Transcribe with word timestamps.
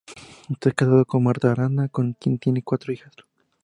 Está 0.49 0.71
casado 0.71 1.05
con 1.05 1.21
Marta 1.23 1.51
Arana, 1.51 1.87
con 1.87 2.13
quien 2.13 2.39
tiene 2.39 2.63
cuatro 2.63 2.91
hijas. 2.91 3.13